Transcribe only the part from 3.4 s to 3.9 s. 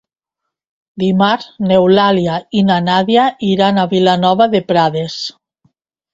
iran a